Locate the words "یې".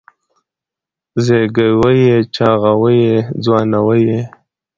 2.07-2.17, 3.07-3.17, 4.11-4.21